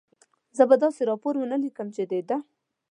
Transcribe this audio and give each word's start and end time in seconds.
زه 0.57 0.63
به 0.69 0.75
داسې 0.83 1.01
راپور 1.09 1.33
و 1.37 1.49
نه 1.51 1.57
لیکم، 1.63 1.87
چې 1.95 2.03
د 2.11 2.13
ده. 2.29 2.37